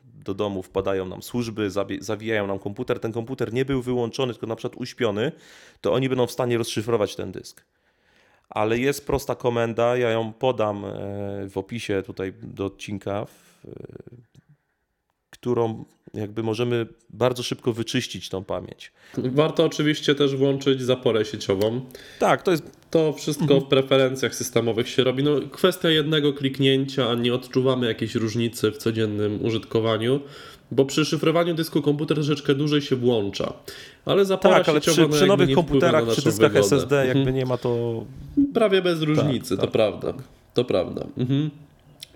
do 0.04 0.34
domu, 0.34 0.64
wpadają 0.64 1.06
nam 1.06 1.24
służby, 1.24 1.70
zawijają 2.00 2.48
nam 2.48 2.60
komputer. 2.60 3.00
Ten 3.00 3.12
komputer 3.12 3.54
nie 3.54 3.66
był 3.66 3.82
wyłączony, 3.82 4.34
tylko 4.34 4.48
na 4.48 4.56
przykład 4.56 4.82
uśpiony, 4.82 5.32
to 5.82 5.94
oni 5.94 6.10
będą 6.10 6.28
w 6.28 6.32
stanie 6.32 6.58
rozszyfrować 6.58 7.16
ten 7.16 7.32
dysk. 7.32 7.66
Ale 8.50 8.80
jest 8.80 9.08
prosta 9.08 9.36
komenda, 9.36 9.98
ja 9.98 10.10
ją 10.10 10.34
podam 10.34 10.86
e, 10.86 10.90
w 11.50 11.58
opisie 11.58 12.04
tutaj 12.06 12.34
do 12.42 12.66
odcinka, 12.66 13.26
którą 15.30 15.86
jakby 16.14 16.44
możemy 16.44 16.88
bardzo 17.10 17.44
szybko 17.44 17.74
wyczyścić 17.74 18.30
tą 18.30 18.44
pamięć. 18.44 18.92
Warto 19.18 19.66
oczywiście 19.66 20.16
też 20.16 20.36
włączyć 20.36 20.82
zaporę 20.82 21.26
sieciową. 21.26 21.82
Tak, 22.20 22.44
to 22.44 22.52
jest. 22.52 22.84
To 22.92 23.14
wszystko 23.14 23.60
w 23.60 23.68
preferencjach 23.68 24.36
systemowych 24.36 24.90
się 24.90 25.04
robi. 25.04 25.24
No, 25.24 25.32
kwestia 25.52 25.90
jednego 25.90 26.34
kliknięcia, 26.34 27.10
a 27.10 27.16
nie 27.16 27.34
odczuwamy 27.34 27.88
jakiejś 27.88 28.16
różnicy 28.16 28.72
w 28.72 28.78
codziennym 28.78 29.46
użytkowaniu, 29.46 30.20
bo 30.72 30.86
przy 30.86 31.06
szyfrowaniu 31.06 31.54
dysku 31.54 31.82
komputer 31.82 32.18
troszeczkę 32.18 32.56
dłużej 32.56 32.82
się 32.82 32.96
włącza. 32.96 33.54
Ale 34.06 34.26
zapora 34.26 34.58
tak, 34.58 34.70
ale 34.70 34.82
przy, 34.82 35.10
przy 35.10 35.26
nowych 35.26 35.56
komputerach, 35.56 36.08
przy 36.08 36.22
dyskach 36.22 36.52
wygodę. 36.52 36.76
SSD 36.76 37.06
jakby 37.06 37.20
mhm. 37.20 37.36
nie 37.36 37.46
ma 37.46 37.58
to... 37.58 38.04
Prawie 38.54 38.82
bez 38.82 39.02
różnicy, 39.02 39.50
tak, 39.50 39.60
to 39.60 39.62
tak, 39.62 39.72
prawda. 39.72 40.14
Tak. 40.14 40.24
To 40.54 40.66
prawda. 40.66 41.08
Mhm. 41.18 41.50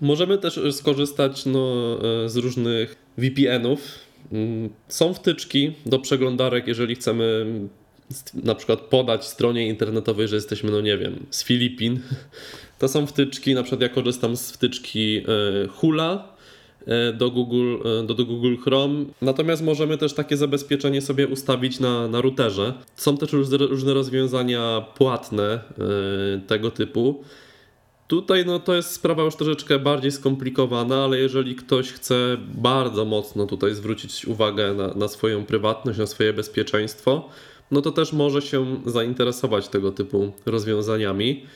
Możemy 0.00 0.38
też 0.38 0.60
skorzystać 0.70 1.46
no, 1.46 1.98
e, 2.24 2.28
z 2.28 2.36
różnych 2.36 2.96
VPN-ów. 3.18 3.80
Mm, 4.32 4.70
są 4.88 5.14
wtyczki 5.14 5.72
do 5.86 5.98
przeglądarek, 5.98 6.66
jeżeli 6.66 6.94
chcemy 6.94 7.46
na 8.34 8.54
przykład 8.54 8.80
podać 8.80 9.24
stronie 9.24 9.68
internetowej, 9.68 10.28
że 10.28 10.36
jesteśmy, 10.36 10.70
no 10.70 10.80
nie 10.80 10.98
wiem, 10.98 11.26
z 11.30 11.44
Filipin. 11.44 12.00
To 12.78 12.88
są 12.88 13.06
wtyczki, 13.06 13.54
na 13.54 13.62
przykład 13.62 13.80
ja 13.80 13.88
korzystam 13.88 14.36
z 14.36 14.52
wtyczki 14.52 15.16
e, 15.18 15.22
Hula 15.68 16.36
e, 16.86 17.12
do 17.12 17.30
Google, 17.30 17.76
do, 18.06 18.14
do 18.14 18.24
Google 18.24 18.56
Chrome. 18.56 19.04
Natomiast 19.22 19.62
możemy 19.62 19.98
też 19.98 20.14
takie 20.14 20.36
zabezpieczenie 20.36 21.00
sobie 21.00 21.28
ustawić 21.28 21.80
na, 21.80 22.08
na 22.08 22.20
routerze. 22.20 22.72
Są 22.96 23.16
też 23.16 23.32
różne 23.58 23.94
rozwiązania 23.94 24.84
płatne 24.94 25.60
tego 26.46 26.70
typu. 26.70 27.24
Tutaj 28.08 28.46
no, 28.46 28.58
to 28.58 28.74
jest 28.74 28.90
sprawa 28.90 29.22
już 29.22 29.36
troszeczkę 29.36 29.78
bardziej 29.78 30.12
skomplikowana, 30.12 31.04
ale 31.04 31.18
jeżeli 31.18 31.56
ktoś 31.56 31.92
chce 31.92 32.36
bardzo 32.54 33.04
mocno 33.04 33.46
tutaj 33.46 33.74
zwrócić 33.74 34.26
uwagę 34.26 34.74
na, 34.74 34.88
na 34.94 35.08
swoją 35.08 35.44
prywatność, 35.44 35.98
na 35.98 36.06
swoje 36.06 36.32
bezpieczeństwo, 36.32 37.28
no 37.70 37.82
to 37.82 37.90
też 37.92 38.12
może 38.12 38.42
się 38.42 38.80
zainteresować 38.86 39.68
tego 39.68 39.92
typu 39.92 40.32
rozwiązaniami. 40.46 41.46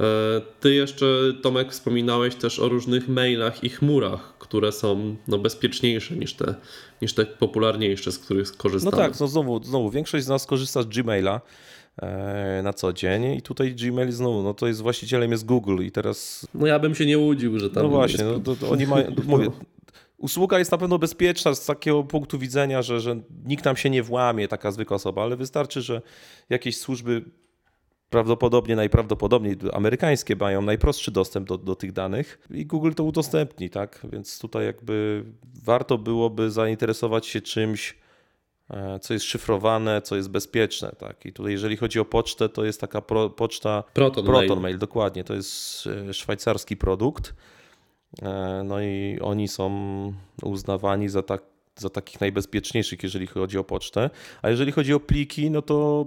E, 0.00 0.40
ty 0.60 0.74
jeszcze, 0.74 1.06
Tomek, 1.42 1.72
wspominałeś 1.72 2.34
też 2.34 2.58
o 2.58 2.68
różnych 2.68 3.08
mailach 3.08 3.64
i 3.64 3.68
chmurach, 3.68 4.34
które 4.38 4.72
są 4.72 5.16
no, 5.28 5.38
bezpieczniejsze 5.38 6.16
niż 6.16 6.34
te, 6.34 6.54
niż 7.02 7.14
te 7.14 7.26
popularniejsze, 7.26 8.12
z 8.12 8.18
których 8.18 8.56
korzystamy. 8.56 8.96
No 8.96 9.02
tak, 9.02 9.20
no 9.20 9.28
znowu, 9.28 9.64
znowu 9.64 9.90
większość 9.90 10.24
z 10.24 10.28
nas 10.28 10.46
korzysta 10.46 10.82
z 10.82 10.86
Gmaila. 10.86 11.40
E, 12.02 12.60
na 12.62 12.72
co 12.72 12.92
dzień 12.92 13.24
i 13.24 13.42
tutaj 13.42 13.74
Gmail 13.74 14.12
znowu, 14.12 14.42
no 14.42 14.54
to 14.54 14.66
jest 14.66 14.82
właścicielem 14.82 15.30
jest 15.30 15.46
Google 15.46 15.82
i 15.84 15.90
teraz... 15.90 16.48
No 16.54 16.66
ja 16.66 16.78
bym 16.78 16.94
się 16.94 17.06
nie 17.06 17.18
łudził, 17.18 17.58
że 17.58 17.70
tam... 17.70 17.82
No 17.82 17.88
właśnie, 17.88 18.24
jest... 18.24 18.36
no, 18.36 18.54
to, 18.54 18.56
to 18.56 18.70
oni 18.70 18.86
mają, 18.86 19.14
mówię, 19.26 19.50
usługa 20.18 20.58
jest 20.58 20.72
na 20.72 20.78
pewno 20.78 20.98
bezpieczna 20.98 21.54
z 21.54 21.66
takiego 21.66 22.04
punktu 22.04 22.38
widzenia, 22.38 22.82
że, 22.82 23.00
że 23.00 23.20
nikt 23.44 23.64
nam 23.64 23.76
się 23.76 23.90
nie 23.90 24.02
włamie, 24.02 24.48
taka 24.48 24.70
zwykła 24.70 24.94
osoba, 24.94 25.22
ale 25.22 25.36
wystarczy, 25.36 25.82
że 25.82 26.02
jakieś 26.50 26.78
służby 26.78 27.24
prawdopodobnie, 28.10 28.76
najprawdopodobniej 28.76 29.56
amerykańskie 29.72 30.36
mają 30.36 30.62
najprostszy 30.62 31.10
dostęp 31.10 31.48
do, 31.48 31.58
do 31.58 31.76
tych 31.76 31.92
danych 31.92 32.48
i 32.50 32.66
Google 32.66 32.92
to 32.92 33.04
udostępni, 33.04 33.70
tak? 33.70 34.06
Więc 34.12 34.38
tutaj 34.38 34.66
jakby 34.66 35.24
warto 35.64 35.98
byłoby 35.98 36.50
zainteresować 36.50 37.26
się 37.26 37.40
czymś, 37.40 37.98
co 39.00 39.14
jest 39.14 39.26
szyfrowane, 39.26 40.02
co 40.02 40.16
jest 40.16 40.30
bezpieczne. 40.30 40.92
Tak? 40.98 41.26
I 41.26 41.32
tutaj, 41.32 41.52
jeżeli 41.52 41.76
chodzi 41.76 42.00
o 42.00 42.04
pocztę, 42.04 42.48
to 42.48 42.64
jest 42.64 42.80
taka 42.80 43.00
pro, 43.00 43.30
poczta 43.30 43.84
Proton, 43.94 44.24
Proton 44.24 44.48
Mail. 44.48 44.60
Mail. 44.60 44.78
dokładnie. 44.78 45.24
To 45.24 45.34
jest 45.34 45.86
e, 46.08 46.14
szwajcarski 46.14 46.76
produkt. 46.76 47.34
E, 48.22 48.62
no 48.64 48.80
i 48.80 49.18
oni 49.22 49.48
są 49.48 49.70
uznawani 50.42 51.08
za, 51.08 51.22
tak, 51.22 51.42
za 51.76 51.90
takich 51.90 52.20
najbezpieczniejszych, 52.20 53.02
jeżeli 53.02 53.26
chodzi 53.26 53.58
o 53.58 53.64
pocztę. 53.64 54.10
A 54.42 54.50
jeżeli 54.50 54.72
chodzi 54.72 54.94
o 54.94 55.00
pliki, 55.00 55.50
no 55.50 55.62
to 55.62 56.06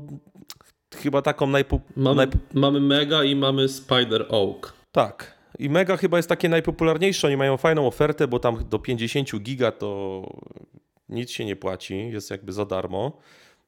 chyba 0.95 1.21
taką 1.21 1.47
najpo... 1.47 1.79
mamy, 1.95 2.15
najp... 2.15 2.35
mamy 2.53 2.79
Mega 2.79 3.23
i 3.23 3.35
mamy 3.35 3.69
Spider 3.69 4.25
Oak. 4.29 4.73
Tak. 4.91 5.33
I 5.59 5.69
Mega 5.69 5.97
chyba 5.97 6.17
jest 6.17 6.29
takie 6.29 6.49
najpopularniejsze. 6.49 7.27
Oni 7.27 7.37
mają 7.37 7.57
fajną 7.57 7.87
ofertę, 7.87 8.27
bo 8.27 8.39
tam 8.39 8.69
do 8.69 8.79
50 8.79 9.39
giga 9.39 9.71
to 9.71 10.21
nic 11.09 11.31
się 11.31 11.45
nie 11.45 11.55
płaci, 11.55 12.09
jest 12.11 12.31
jakby 12.31 12.53
za 12.53 12.65
darmo. 12.65 13.17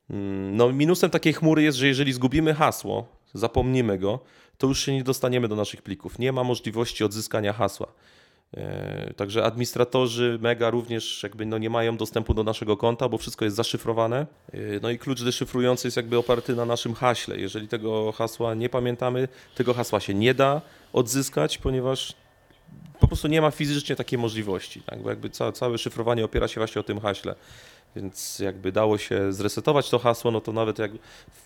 Mm, 0.10 0.58
no, 0.58 0.72
minusem 0.74 1.10
takiej 1.10 1.34
chmury 1.34 1.64
jest, 1.64 1.78
że 1.78 1.88
jeżeli 1.88 2.14
zgubimy 2.14 2.54
hasło, 2.54 3.08
zapomnimy 3.34 3.98
go, 3.98 4.20
to 4.58 4.68
już 4.68 4.86
się 4.86 4.94
nie 4.94 5.04
dostaniemy 5.04 5.48
do 5.48 5.56
naszych 5.56 5.82
plików. 5.82 6.20
Nie 6.20 6.32
ma 6.32 6.44
możliwości 6.44 7.04
odzyskania 7.04 7.54
hasła. 7.54 7.88
E, 8.54 9.14
także 9.14 9.44
administratorzy 9.44 10.40
Mega 10.42 10.70
również 10.70 11.24
jakby 11.24 11.46
no 11.46 11.58
nie 11.58 11.70
mają 11.70 11.98
dostępu 11.98 12.34
do 12.34 12.44
naszego 12.44 12.78
konta, 12.78 13.10
bo 13.10 13.18
wszystko 13.18 13.46
jest 13.46 13.58
zaszyfrowane. 13.58 14.28
E, 14.54 14.58
no 14.82 14.90
i 14.90 15.00
klucz 15.00 15.24
deszyfrujący 15.24 15.88
jest 15.88 15.98
jakby 15.98 16.18
oparty 16.18 16.56
na 16.56 16.66
naszym 16.66 16.94
haśle. 16.94 17.38
Jeżeli 17.38 17.68
tego 17.68 18.12
hasła 18.12 18.54
nie 18.54 18.70
pamiętamy, 18.70 19.28
tego 19.56 19.74
hasła 19.74 20.00
się 20.00 20.14
nie 20.14 20.34
da 20.34 20.62
odzyskać, 20.94 21.58
ponieważ 21.58 22.14
po 23.00 23.08
prostu 23.08 23.28
nie 23.28 23.42
ma 23.42 23.52
fizycznie 23.52 23.96
takiej 23.96 24.20
możliwości, 24.20 24.82
tak? 24.82 25.02
bo 25.02 25.10
jakby 25.10 25.30
całe, 25.30 25.52
całe 25.52 25.78
szyfrowanie 25.78 26.26
opiera 26.26 26.48
się 26.48 26.60
właśnie 26.60 26.80
o 26.80 26.84
tym 26.84 27.00
haśle. 27.00 27.36
Więc 27.96 28.40
jakby 28.40 28.72
dało 28.72 28.98
się 28.98 29.34
zresetować 29.34 29.90
to 29.90 30.00
hasło, 30.00 30.32
no 30.32 30.42
to 30.42 30.52
nawet 30.52 30.80
jak, 30.80 30.92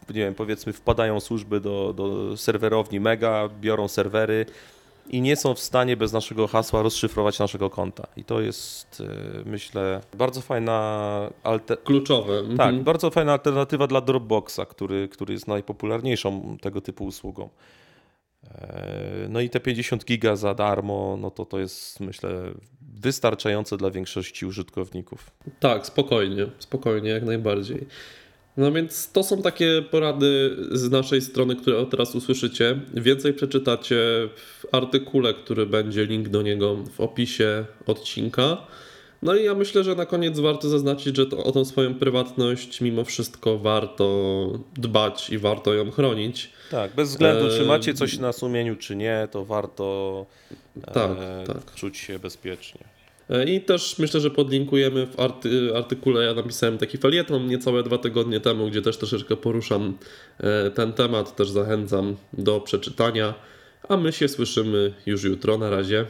nie 0.09 0.13
wiem, 0.13 0.35
powiedzmy 0.35 0.73
wpadają 0.73 1.19
służby 1.19 1.59
do, 1.59 1.93
do 1.93 2.37
serwerowni 2.37 2.99
Mega, 2.99 3.49
biorą 3.61 3.87
serwery 3.87 4.45
i 5.09 5.21
nie 5.21 5.35
są 5.35 5.53
w 5.53 5.59
stanie 5.59 5.97
bez 5.97 6.13
naszego 6.13 6.47
hasła 6.47 6.81
rozszyfrować 6.81 7.39
naszego 7.39 7.69
konta. 7.69 8.07
I 8.17 8.23
to 8.23 8.41
jest, 8.41 9.01
e, 9.01 9.49
myślę, 9.49 10.01
bardzo 10.17 10.41
fajna... 10.41 11.29
Alter... 11.43 11.83
Kluczowe. 11.83 12.41
Tak, 12.41 12.51
mhm. 12.51 12.83
bardzo 12.83 13.09
fajna 13.09 13.31
alternatywa 13.31 13.87
dla 13.87 14.01
Dropboxa, 14.01 14.59
który, 14.69 15.07
który 15.07 15.33
jest 15.33 15.47
najpopularniejszą 15.47 16.57
tego 16.61 16.81
typu 16.81 17.05
usługą. 17.05 17.49
E, 18.43 19.27
no 19.29 19.41
i 19.41 19.49
te 19.49 19.59
50 19.59 20.05
giga 20.05 20.35
za 20.35 20.53
darmo, 20.53 21.17
no 21.21 21.31
to 21.31 21.45
to 21.45 21.59
jest 21.59 21.99
myślę 21.99 22.53
wystarczające 22.81 23.77
dla 23.77 23.91
większości 23.91 24.45
użytkowników. 24.45 25.31
Tak, 25.59 25.85
spokojnie, 25.85 26.45
spokojnie, 26.59 27.09
jak 27.09 27.23
najbardziej. 27.23 27.87
No 28.57 28.71
więc 28.71 29.11
to 29.11 29.23
są 29.23 29.41
takie 29.41 29.81
porady 29.91 30.57
z 30.71 30.91
naszej 30.91 31.21
strony, 31.21 31.55
które 31.55 31.85
teraz 31.85 32.15
usłyszycie. 32.15 32.79
Więcej 32.93 33.33
przeczytacie 33.33 33.95
w 34.35 34.65
artykule, 34.71 35.33
który 35.33 35.65
będzie 35.65 36.05
link 36.05 36.29
do 36.29 36.41
niego 36.41 36.75
w 36.75 37.01
opisie 37.01 37.65
odcinka. 37.85 38.57
No 39.21 39.35
i 39.35 39.43
ja 39.43 39.55
myślę, 39.55 39.83
że 39.83 39.95
na 39.95 40.05
koniec 40.05 40.39
warto 40.39 40.69
zaznaczyć, 40.69 41.15
że 41.15 41.25
to, 41.25 41.43
o 41.43 41.51
tą 41.51 41.65
swoją 41.65 41.95
prywatność 41.95 42.81
mimo 42.81 43.03
wszystko 43.03 43.57
warto 43.57 44.59
dbać 44.77 45.29
i 45.29 45.37
warto 45.37 45.73
ją 45.73 45.91
chronić. 45.91 46.49
Tak, 46.71 46.95
bez 46.95 47.09
względu 47.09 47.49
czy 47.57 47.65
macie 47.65 47.93
coś 47.93 48.17
na 48.17 48.33
sumieniu, 48.33 48.75
czy 48.75 48.95
nie, 48.95 49.27
to 49.31 49.45
warto 49.45 50.25
tak, 50.93 51.11
e, 51.19 51.43
tak. 51.47 51.75
czuć 51.75 51.97
się 51.97 52.19
bezpiecznie. 52.19 52.81
E, 53.29 53.45
I 53.45 53.61
też 53.61 53.99
myślę, 53.99 54.19
że 54.19 54.31
podlinkujemy 54.31 55.07
w 55.07 55.19
arty, 55.19 55.71
artykule. 55.75 56.25
Ja 56.25 56.33
napisałem 56.33 56.77
taki 56.77 56.97
felieton 56.97 57.47
niecałe 57.47 57.83
dwa 57.83 57.97
tygodnie 57.97 58.39
temu, 58.39 58.67
gdzie 58.67 58.81
też 58.81 58.97
troszeczkę 58.97 59.35
poruszam 59.35 59.97
e, 60.39 60.71
ten 60.71 60.93
temat. 60.93 61.35
Też 61.35 61.49
zachęcam 61.49 62.15
do 62.33 62.61
przeczytania. 62.61 63.33
A 63.89 63.97
my 63.97 64.11
się 64.11 64.27
słyszymy 64.27 64.93
już 65.05 65.23
jutro. 65.23 65.57
Na 65.57 65.69
razie. 65.69 66.05